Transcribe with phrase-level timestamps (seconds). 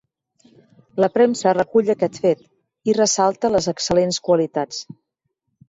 [1.03, 2.41] La premsa recull aquest fet
[2.93, 4.85] i ressalta les excel·lents qualitats.